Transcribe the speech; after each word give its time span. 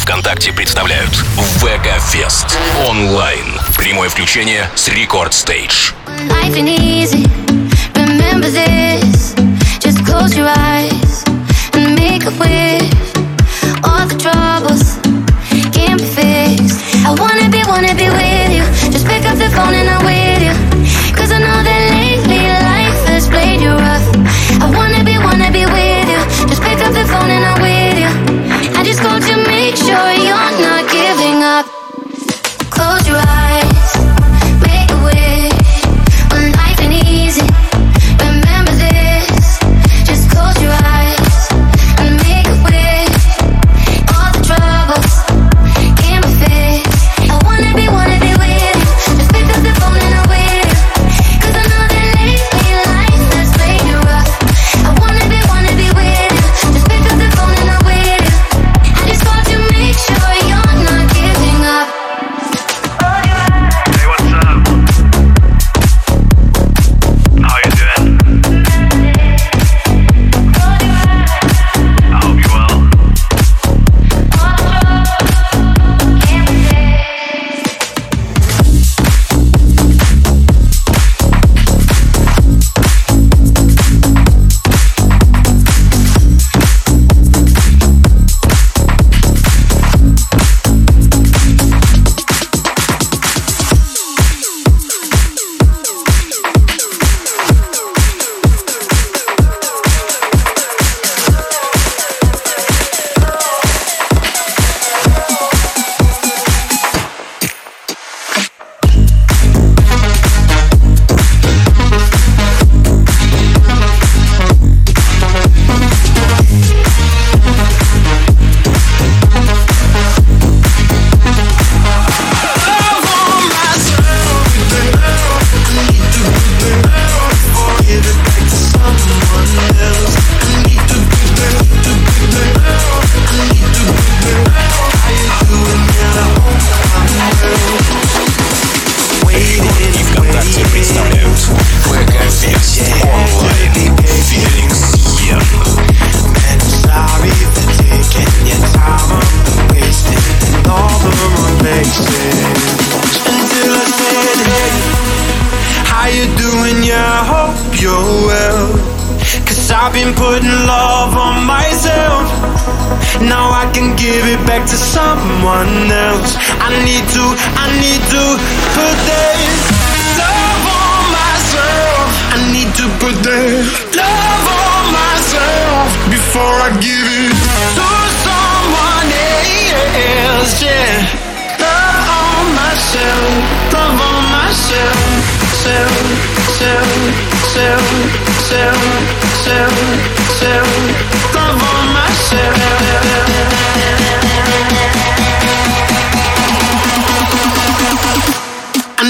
ВКонтакте 0.00 0.52
представляют 0.52 1.10
ВК-фест 1.60 2.58
онлайн. 2.88 3.44
Прямое 3.76 4.08
включение 4.08 4.68
с 4.74 4.88
Рекорд 4.88 5.34
Стейдж. 5.34 5.92
Remember 7.94 8.50
this, 8.50 9.34
just 9.78 10.04
close 10.06 10.34
your 10.34 10.48
eyes 10.48 11.24
and 11.74 11.94
make 11.94 12.24
a 12.24 12.30
wish. 12.38 13.09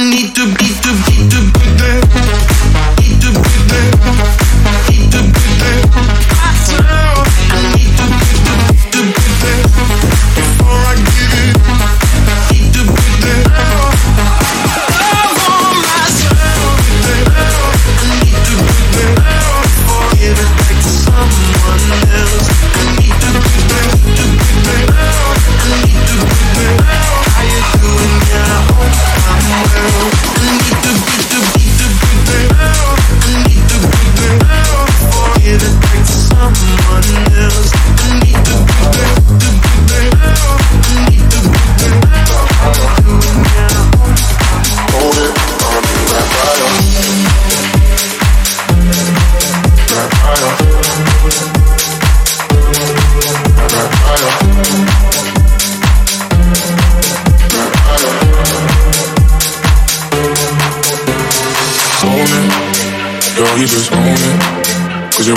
need 0.05 0.35
to 0.35 0.47
be 0.47 0.69
to 0.81 0.93
be 1.05 1.29
to 1.29 1.41
be 1.53 1.67
there. 1.77 2.01
Need 3.01 3.21
to 3.21 3.31
be 3.33 3.57
there. 3.69 3.91
Need 4.89 5.13
to 5.13 5.21
be 5.23 5.51
there. 5.61 6.30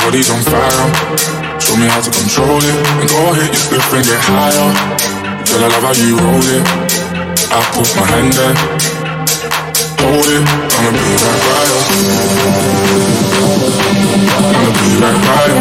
body's 0.03 0.29
on 0.29 0.43
fire. 0.43 0.87
Show 1.59 1.75
me 1.79 1.87
how 1.87 2.01
to 2.01 2.11
control 2.11 2.59
it. 2.59 2.75
And 2.99 3.07
go 3.07 3.33
hit 3.39 3.47
your 3.47 3.55
slip 3.55 3.87
and 3.95 4.03
get 4.03 4.19
higher. 4.19 4.69
Girl, 5.47 5.63
I 5.63 5.67
love 5.71 5.83
how 5.87 5.95
you 5.95 6.19
roll 6.19 6.43
it. 6.43 6.63
I 7.47 7.63
put 7.71 7.87
my 7.95 8.03
hand 8.11 8.35
there. 8.35 8.55
Hold 10.03 10.27
it. 10.27 10.43
I'ma 10.75 10.91
be 10.91 11.15
right 11.23 11.39
by 11.47 11.63
you. 11.71 11.79
I'ma 14.43 14.71
be 14.75 14.89
that 14.99 15.15
fire. 15.23 15.59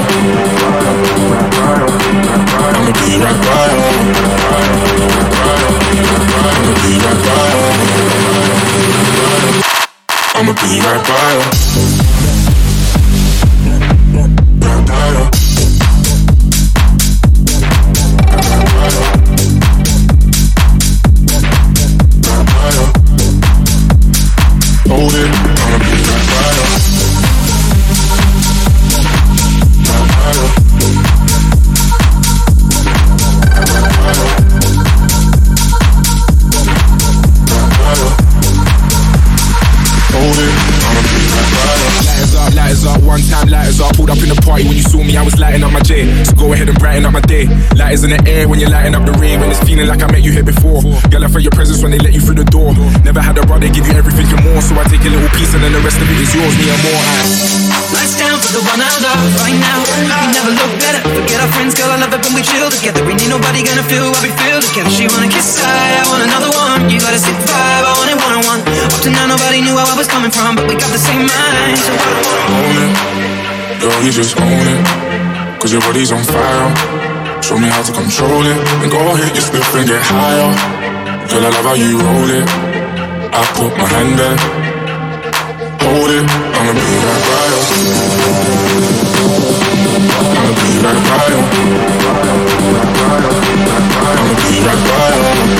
I'ma 2.74 2.92
be 2.98 3.10
that 3.22 3.36
fire. 3.46 3.78
I'ma 6.50 6.74
be 6.82 6.94
that 6.98 7.18
fire. 7.22 7.62
I'ma 10.34 10.52
be 10.58 10.80
right 10.82 11.02
by. 11.06 12.01
In 48.02 48.10
the 48.10 48.22
air 48.26 48.50
when 48.50 48.58
you're 48.58 48.70
lighting 48.70 48.98
up 48.98 49.06
the 49.06 49.14
rave, 49.14 49.38
and 49.38 49.50
it's 49.52 49.62
feeling 49.62 49.86
like 49.86 50.02
I 50.02 50.10
met 50.10 50.26
you 50.26 50.34
here 50.34 50.42
before. 50.42 50.82
Girl, 51.06 51.22
I 51.22 51.28
felt 51.30 51.46
your 51.46 51.54
presence 51.54 51.82
when 51.82 51.94
they 51.94 52.02
let 52.02 52.10
you 52.10 52.18
through 52.18 52.42
the 52.42 52.48
door. 52.50 52.74
Never 53.06 53.22
had 53.22 53.38
a 53.38 53.44
brother 53.46 53.70
give 53.70 53.86
you 53.86 53.94
everything 53.94 54.26
and 54.26 54.42
more, 54.42 54.58
so 54.58 54.74
I 54.74 54.82
take 54.90 55.06
a 55.06 55.10
little 55.12 55.30
piece 55.38 55.54
and 55.54 55.62
then 55.62 55.70
the 55.70 55.82
rest 55.86 56.02
of 56.02 56.08
it 56.10 56.18
is 56.18 56.30
yours, 56.34 56.54
me 56.58 56.66
and 56.66 56.82
more. 56.82 57.02
Lights 57.94 58.18
down 58.18 58.34
for 58.42 58.58
the 58.58 58.62
one 58.66 58.80
I 58.82 58.90
love 59.02 59.22
right 59.38 59.54
now. 59.54 59.78
We 59.86 60.28
never 60.34 60.50
look 60.50 60.72
better. 60.82 61.00
Forget 61.14 61.38
our 61.46 61.50
friends, 61.54 61.78
girl. 61.78 61.94
I 61.94 62.00
love 62.02 62.10
it 62.10 62.22
when 62.26 62.34
we 62.34 62.42
chill 62.42 62.66
together. 62.72 63.06
We 63.06 63.14
need 63.14 63.30
nobody 63.30 63.62
gonna 63.62 63.86
feel 63.86 64.10
what 64.10 64.22
we 64.24 64.34
feel 64.40 64.58
together. 64.58 64.90
She 64.90 65.06
wanna 65.06 65.30
kiss, 65.30 65.62
I, 65.62 66.02
I 66.02 66.04
want 66.10 66.26
another 66.26 66.50
one. 66.50 66.90
You 66.90 66.98
got 66.98 67.14
a 67.14 67.20
sick 67.22 67.38
vibe, 67.46 67.86
I 67.86 67.92
want 67.92 68.10
it 68.10 68.18
one 68.18 68.34
on 68.34 68.44
one. 68.50 68.60
Up 68.66 68.98
to 69.04 69.10
now, 69.14 69.30
nobody 69.30 69.62
knew 69.62 69.78
where 69.78 69.86
I 69.86 69.94
was 69.94 70.08
coming 70.10 70.32
from, 70.32 70.58
but 70.58 70.66
we 70.66 70.74
got 70.74 70.90
the 70.90 70.98
same 70.98 71.28
mind. 71.28 71.76
So 71.78 71.92
I 71.92 72.06
don't 72.08 72.24
wanna 72.26 72.42
Own 72.50 72.76
it, 72.82 72.92
girl, 73.78 73.98
you 74.02 74.10
just 74.10 74.34
own 74.40 74.66
it. 74.74 74.80
Cause 75.62 75.70
your 75.70 75.84
body's 75.86 76.10
on 76.10 76.24
fire. 76.26 77.01
Show 77.42 77.58
me 77.58 77.66
how 77.68 77.82
to 77.82 77.92
control 77.92 78.46
it. 78.46 78.56
And 78.82 78.90
go 78.90 79.14
hit 79.16 79.34
your 79.34 79.42
spliff 79.42 79.74
and 79.74 79.86
get 79.86 80.00
higher. 80.00 80.54
Girl, 81.28 81.44
I 81.44 81.50
love 81.50 81.66
how 81.66 81.74
you 81.74 81.98
roll 81.98 82.30
it. 82.30 82.46
I 83.34 83.42
put 83.58 83.76
my 83.76 83.84
hand 83.84 84.18
there. 84.18 84.38
Hold 85.82 86.10
it, 86.10 86.22
I'ma 86.22 86.72
be 86.72 86.96
by 87.02 87.42
you. 87.50 87.60
I'ma 90.22 90.52
be 90.54 90.70
right 90.86 91.02
by 91.02 91.26
you. 91.32 91.42
I'ma 94.06 94.34
be 94.38 94.54
right 94.62 94.82
by 94.86 94.86
you. 94.86 94.86
I'ma 94.86 94.86
be 94.86 94.86
right 94.86 94.86
by 94.86 95.10
you. 95.12 95.52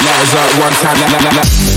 Lighters 0.00 0.34
up 0.34 0.50
one 0.60 0.74
time, 0.80 0.98
la 1.00 1.06
la 1.08 1.18
la 1.18 1.30
la. 1.36 1.69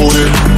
Hold 0.00 0.14
it, 0.16 0.49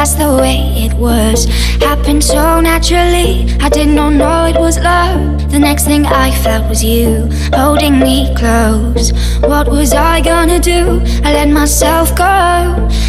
that's 0.00 0.14
the 0.14 0.34
way 0.34 0.56
it 0.86 0.94
was. 0.94 1.44
Happened 1.84 2.24
so 2.24 2.58
naturally, 2.58 3.52
I 3.60 3.68
did 3.68 3.88
not 3.88 4.14
know 4.14 4.46
it 4.46 4.58
was 4.58 4.78
love. 4.78 5.50
The 5.52 5.58
next 5.58 5.84
thing 5.84 6.06
I 6.06 6.30
felt 6.42 6.70
was 6.70 6.82
you 6.82 7.28
holding 7.52 7.98
me 7.98 8.34
close. 8.34 9.12
What 9.40 9.68
was 9.68 9.92
I 9.92 10.22
gonna 10.22 10.58
do? 10.58 11.02
I 11.22 11.34
let 11.34 11.50
myself 11.50 12.16
go, 12.16 12.34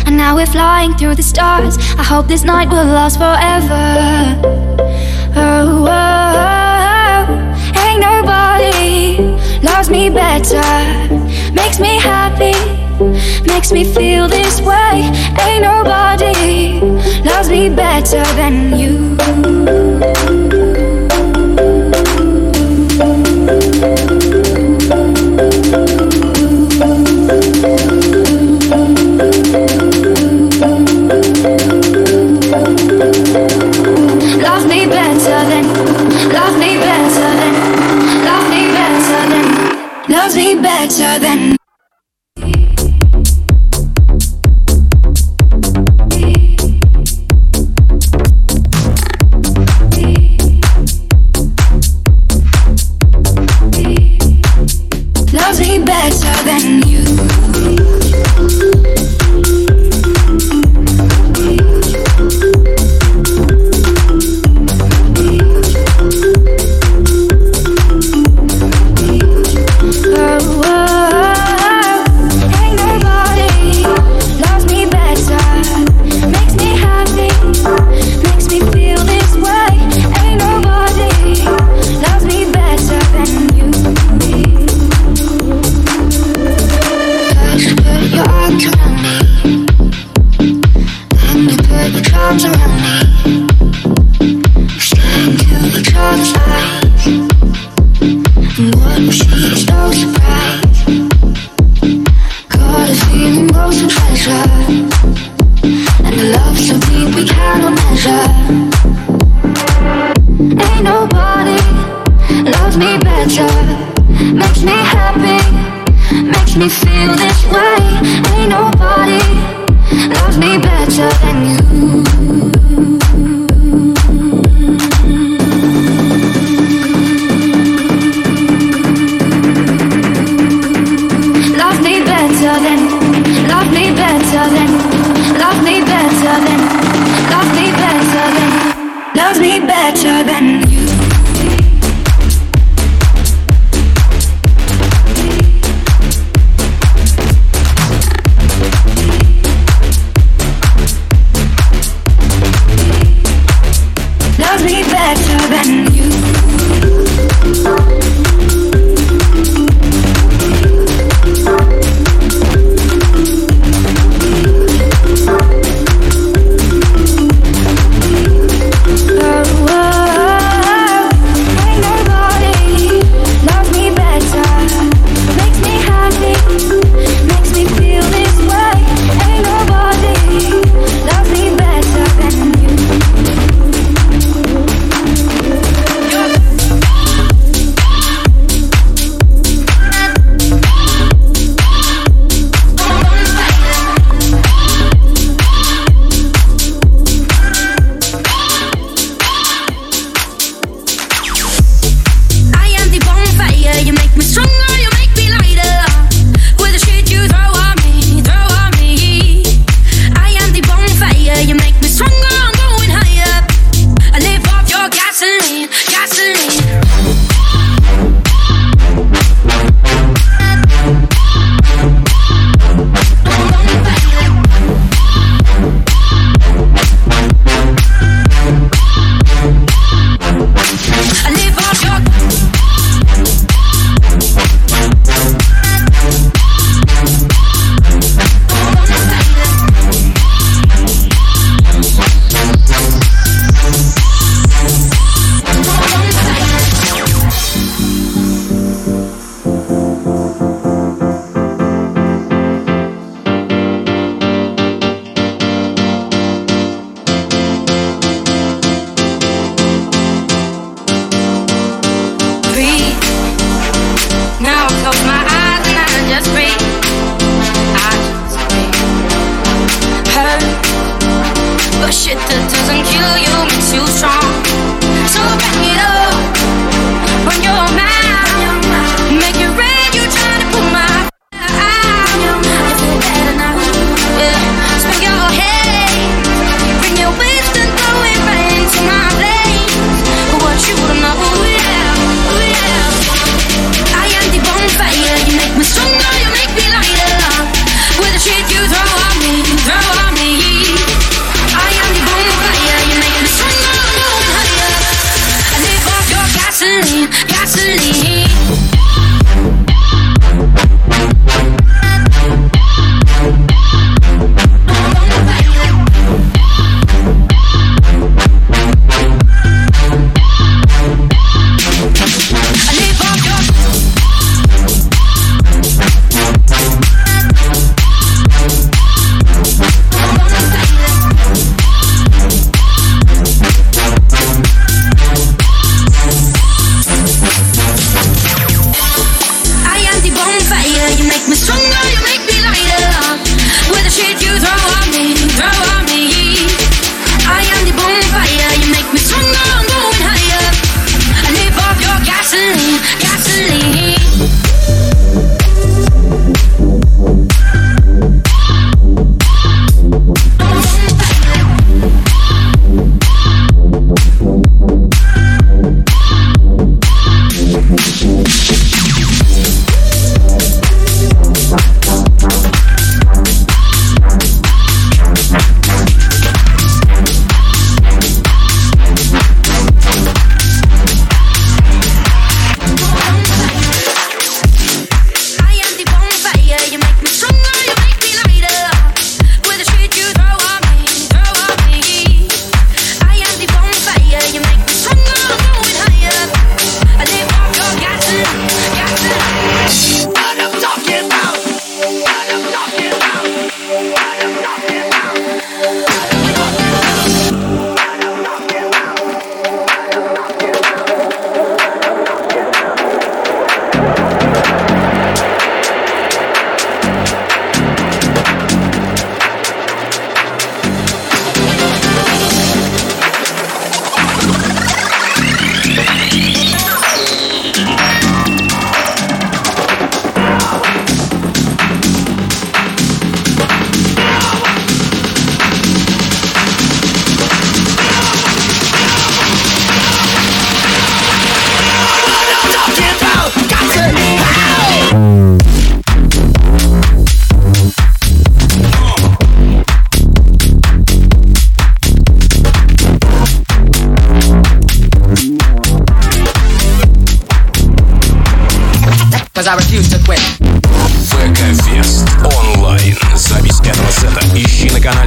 and 0.05 0.17
now 0.17 0.35
we're 0.35 0.53
flying 0.57 0.93
through 0.97 1.15
the 1.15 1.23
stars. 1.23 1.77
I 1.97 2.03
hope 2.03 2.27
this 2.27 2.43
night 2.43 2.67
will 2.67 2.91
last 2.99 3.15
forever. 3.23 3.85
Oh, 5.33 5.87
oh, 5.87 6.45
oh. 6.45 7.83
ain't 7.85 8.01
nobody 8.11 8.91
loves 9.65 9.89
me 9.89 10.09
better, 10.09 10.67
makes 11.53 11.79
me 11.79 11.93
happy 11.99 12.80
makes 13.45 13.71
me 13.71 13.83
feel 13.83 14.27
this 14.27 14.61
way. 14.61 15.09
Ain't 15.41 15.63
nobody 15.63 16.79
loves 17.23 17.49
me 17.49 17.69
better 17.69 18.23
than 18.35 18.77
you. 18.77 20.40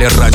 Валера 0.05 0.34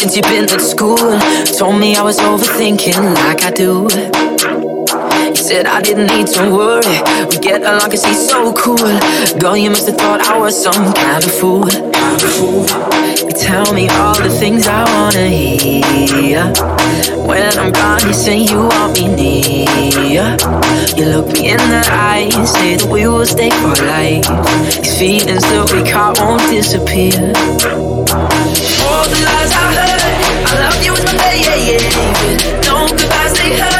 since 0.00 0.16
you've 0.16 0.24
been 0.32 0.44
at 0.44 0.62
school. 0.62 0.96
Told 1.58 1.78
me 1.78 1.94
I 1.94 2.02
was 2.02 2.16
overthinking 2.20 3.14
like 3.16 3.42
I 3.42 3.50
do. 3.50 3.84
You 5.28 5.36
said 5.36 5.66
I 5.66 5.82
didn't 5.82 6.06
need 6.06 6.26
to 6.28 6.48
worry. 6.50 7.00
We 7.28 7.36
get 7.38 7.60
along 7.60 7.90
cause 7.90 8.04
he's 8.06 8.26
so 8.26 8.50
cool. 8.54 8.90
Girl, 9.38 9.58
you 9.58 9.68
must 9.68 9.86
have 9.88 9.98
thought 9.98 10.22
I 10.22 10.38
was 10.38 10.56
some 10.56 10.94
kind 10.94 11.22
of 11.22 11.30
fool. 11.30 11.68
You 11.68 13.32
tell 13.36 13.74
me 13.74 13.90
all 13.90 14.16
the 14.16 14.30
things 14.30 14.66
I 14.66 14.88
wanna 14.96 15.28
hear. 15.28 16.48
When 17.28 17.52
I'm 17.58 17.70
gone, 17.70 18.00
you 18.08 18.14
say 18.14 18.38
you 18.38 18.56
want 18.56 18.98
me 18.98 19.06
near. 19.14 20.36
You 20.96 21.04
look 21.12 21.28
me 21.34 21.50
in 21.52 21.58
the 21.58 21.84
eye 21.92 22.30
and 22.34 22.48
say 22.48 22.76
that 22.76 22.88
we 22.90 23.06
will 23.06 23.26
stay 23.26 23.50
for 23.60 23.76
life. 23.84 24.24
These 24.80 24.98
feelings 24.98 25.42
that 25.52 25.70
we 25.74 25.84
caught 25.92 26.18
won't 26.20 26.40
disappear. 26.48 27.20
All 28.82 29.04
the 29.06 29.39
we 33.50 33.79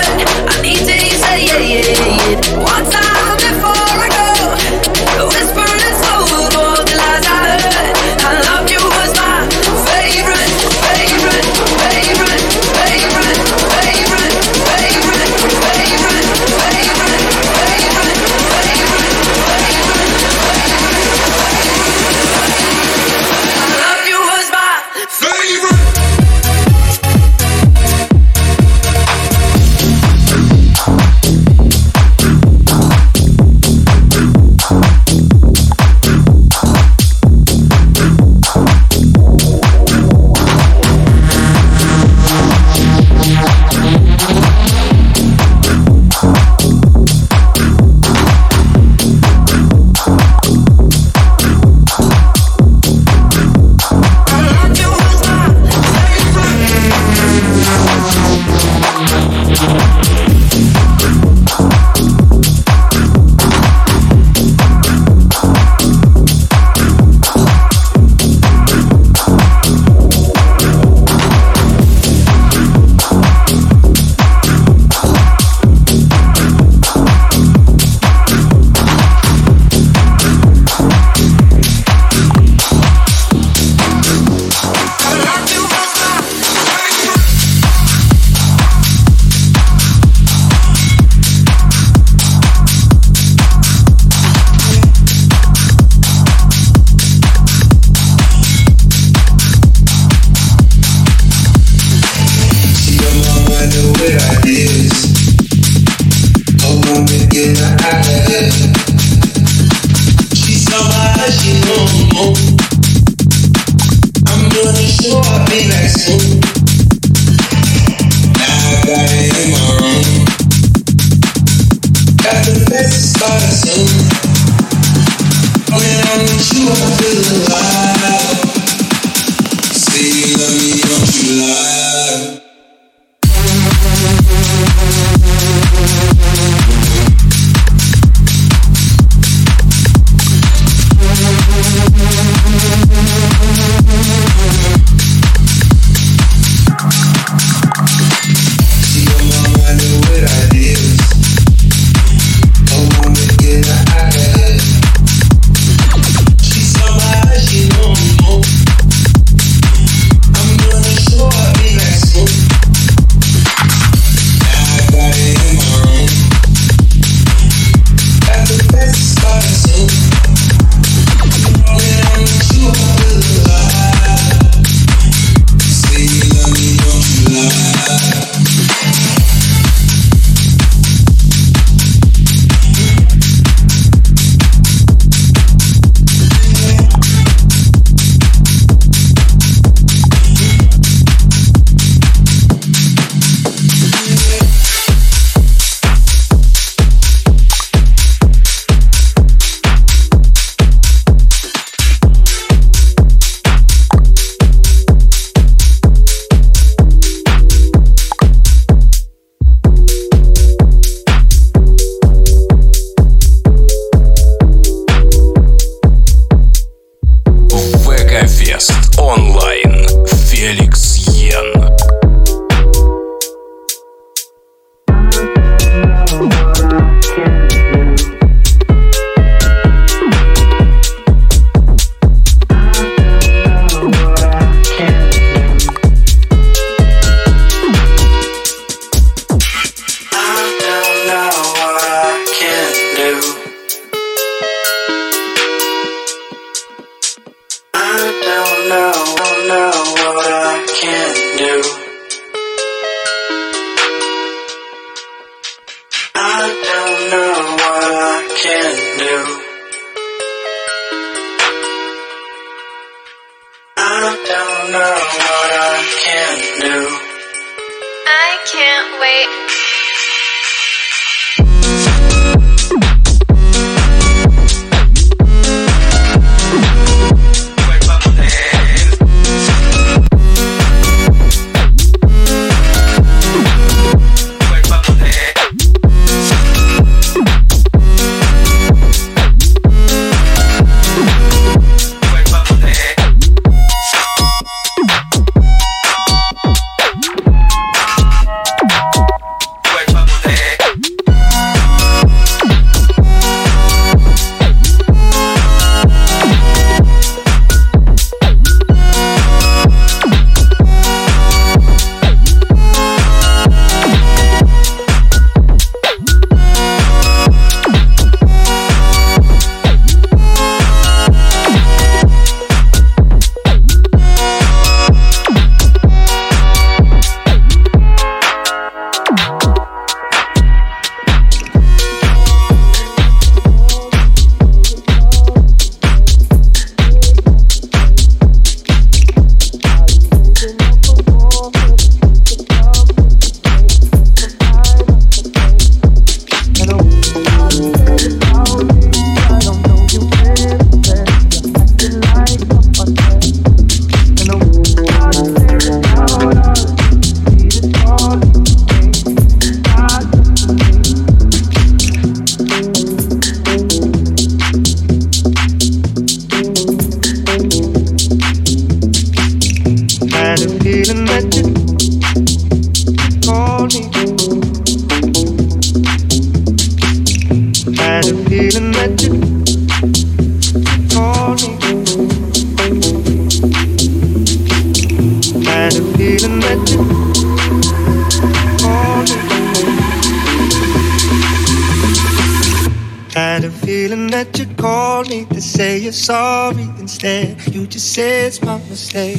my 398.44 398.58
mistake. 398.68 399.18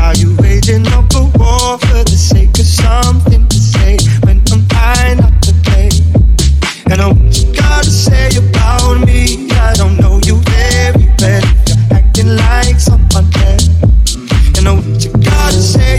Are 0.00 0.14
you 0.16 0.36
waging 0.40 0.86
up 0.88 1.12
a 1.14 1.22
war 1.38 1.78
for 1.78 2.02
the 2.04 2.16
sake 2.16 2.58
of 2.58 2.66
something 2.66 3.46
to 3.46 3.56
say 3.56 3.96
when 4.24 4.42
I'm 4.52 4.62
fine 4.68 5.20
up 5.20 5.40
to 5.42 5.52
play? 5.64 5.90
And 6.90 7.00
I 7.00 7.08
what 7.08 7.38
you 7.38 7.52
gotta 7.52 7.90
say 7.90 8.28
about 8.36 9.06
me. 9.06 9.50
I 9.52 9.74
don't 9.74 9.96
know 10.00 10.20
you 10.24 10.36
very 10.50 11.06
well. 11.20 11.42
You're 11.68 11.98
acting 11.98 12.36
like 12.36 12.80
someone 12.80 13.28
else. 13.46 13.68
And 14.56 14.68
I 14.68 14.72
what 14.74 15.04
you 15.04 15.12
gotta 15.12 15.60
say. 15.60 15.97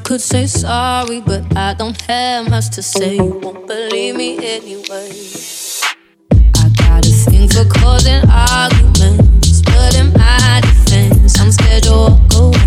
Could 0.00 0.20
say 0.20 0.46
sorry, 0.46 1.20
but 1.20 1.56
I 1.56 1.74
don't 1.74 2.00
have 2.02 2.48
much 2.48 2.70
to 2.70 2.82
say. 2.82 3.16
You 3.16 3.40
won't 3.42 3.66
believe 3.66 4.16
me 4.16 4.38
anyway. 4.38 5.10
I 6.32 6.68
got 6.76 7.06
a 7.06 7.10
thing 7.10 7.48
for 7.48 7.64
causing 7.68 8.22
arguments, 8.30 9.62
but 9.62 9.96
in 9.96 10.12
my 10.12 10.60
defense, 10.62 11.38
I'm 11.40 11.52
scared 11.52 11.84
you'll 11.84 12.10
walk 12.10 12.34
away. 12.34 12.59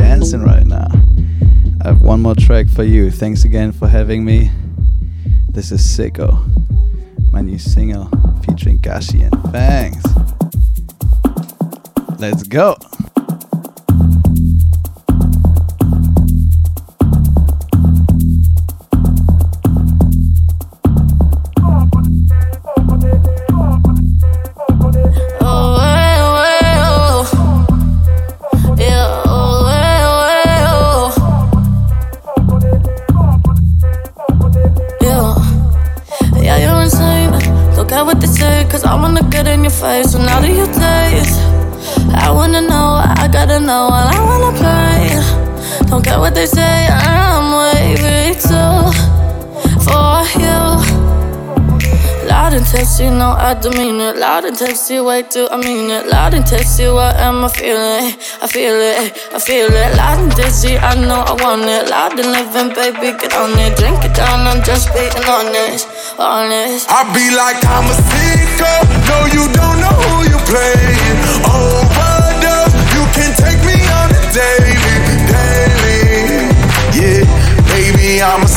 Dancing 0.00 0.42
right 0.42 0.66
now. 0.66 0.88
I 1.84 1.88
have 1.88 2.00
one 2.00 2.22
more 2.22 2.34
track 2.34 2.68
for 2.70 2.84
you. 2.84 3.10
Thanks 3.10 3.44
again 3.44 3.70
for 3.70 3.86
having 3.86 4.24
me. 4.24 4.50
This 5.50 5.70
is 5.72 5.82
Sicko, 5.82 6.40
my 7.30 7.42
new 7.42 7.58
single 7.58 8.06
featuring 8.46 8.78
Gashi 8.78 9.30
and 9.30 9.52
Bangs. 9.52 10.02
Let's 12.18 12.44
go. 12.44 12.76
In. 39.94 40.14
And 40.14 40.26
now 40.26 40.40
that 40.40 40.50
you 40.50 40.66
taste, 40.66 41.40
I 42.14 42.30
wanna 42.30 42.62
know, 42.62 43.02
I 43.22 43.28
gotta 43.28 43.58
know, 43.58 43.88
and 43.92 44.08
I 44.16 44.20
wanna 44.22 44.52
play. 44.56 45.88
Don't 45.88 46.04
care 46.04 46.18
what 46.18 46.34
they 46.34 46.46
say, 46.46 46.88
I'm 46.88 47.46
waving 47.58 48.34
too 48.38 48.92
for 49.84 50.22
you. 50.38 50.60
Loud 52.30 52.52
and 52.54 52.64
testy, 52.66 53.10
no, 53.10 53.30
I 53.30 53.54
demean 53.54 54.00
it. 54.00 54.16
Loud 54.16 54.44
and 54.44 54.56
testy, 54.56 55.00
wait 55.00 55.30
till 55.30 55.48
I 55.50 55.56
mean 55.56 55.90
it. 55.90 56.06
Loud 56.06 56.34
and 56.34 56.46
testy, 56.46 56.86
what 56.88 57.16
am 57.16 57.44
I 57.44 57.48
feeling? 57.48 58.14
I 58.40 58.46
feel 58.46 58.74
it, 58.74 59.18
I 59.34 59.38
feel 59.38 59.66
it. 59.66 59.96
Loud 59.96 60.20
and 60.20 60.32
testy, 60.32 60.78
I 60.78 60.94
know 60.94 61.24
I 61.26 61.34
want 61.42 61.62
it. 61.62 61.90
Loud 61.90 62.18
and 62.18 62.30
living, 62.30 62.74
baby, 62.74 63.18
get 63.18 63.34
on 63.34 63.58
it. 63.58 63.76
Drink 63.76 64.04
it 64.04 64.14
down, 64.14 64.46
I'm 64.46 64.62
just 64.62 64.92
being 64.94 65.10
honest, 65.26 65.88
honest. 66.18 66.86
I 66.88 67.02
be 67.12 67.34
like 67.34 67.58
I'm 67.66 67.86
a 67.90 67.96
No, 68.60 69.26
you 69.32 69.48
don't 69.52 69.80
know 69.80 69.96
who 70.04 70.28
you 70.28 70.38
playing. 70.44 71.16
Overdose, 71.48 72.74
oh, 72.76 72.92
you 72.94 73.02
can 73.16 73.32
take 73.34 73.60
me 73.64 73.80
on 73.98 74.12
a 74.12 74.20
daily, 74.36 75.00
daily. 75.32 76.44
Yeah, 76.92 77.24
baby, 77.72 78.22
I'm 78.22 78.42
a 78.42 78.48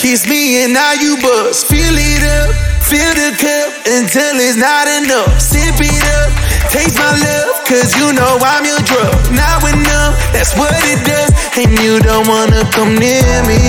Kiss 0.00 0.24
me 0.26 0.64
and 0.64 0.72
now 0.72 0.96
you 0.96 1.20
bust. 1.20 1.68
Fill 1.68 1.92
it 1.92 2.24
up, 2.24 2.56
fill 2.88 3.12
the 3.12 3.36
cup 3.36 3.68
until 3.84 4.32
it's 4.40 4.56
not 4.56 4.88
enough. 4.88 5.28
Sip 5.36 5.76
it 5.76 6.04
up, 6.16 6.32
taste 6.72 6.96
my 6.96 7.12
love, 7.20 7.60
cause 7.68 7.92
you 8.00 8.08
know 8.16 8.40
I'm 8.40 8.64
your 8.64 8.80
drug. 8.88 9.12
Now 9.36 9.60
enough, 9.60 10.16
that's 10.32 10.56
what 10.56 10.72
it 10.88 11.04
does. 11.04 11.36
And 11.60 11.76
you 11.84 12.00
don't 12.00 12.24
wanna 12.24 12.64
come 12.72 12.96
near 12.96 13.28
me, 13.44 13.60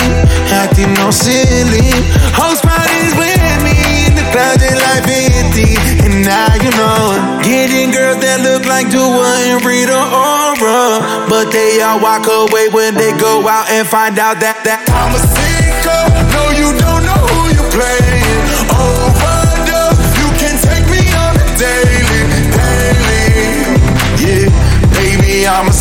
acting 0.55 0.95
all 1.03 1.11
silly. 1.11 1.91
Whole 2.32 2.55
spot 2.55 2.88
is 2.88 3.11
with 3.19 3.43
me 3.67 3.75
in 4.07 4.15
the 4.15 4.23
clouds 4.32 4.63
they 4.63 4.71
like 4.71 5.03
50. 5.03 5.75
And 6.07 6.23
now 6.23 6.55
you 6.63 6.71
know. 6.79 7.41
Getting 7.43 7.91
girls 7.91 8.23
that 8.23 8.39
look 8.39 8.63
like 8.63 8.88
Dua 8.88 9.51
and 9.51 9.59
Rita 9.67 9.99
Ora. 9.99 11.27
But 11.27 11.51
they 11.51 11.84
all 11.84 11.99
walk 11.99 12.23
away 12.32 12.71
when 12.71 12.95
they 12.95 13.11
go 13.19 13.43
out 13.43 13.67
and 13.67 13.84
find 13.84 14.15
out 14.15 14.39
that, 14.39 14.63
that 14.63 14.88
I'm 14.95 15.11
I'm 25.62 25.68
a 25.68 25.74